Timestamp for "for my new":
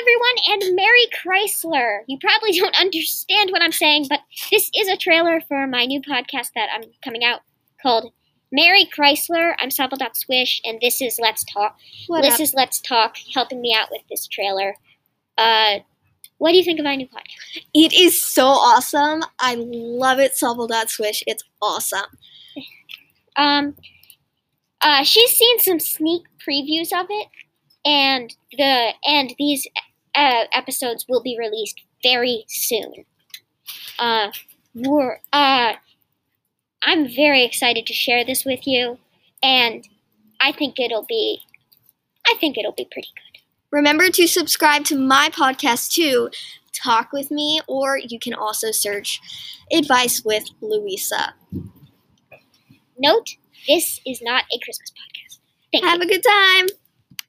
5.40-6.00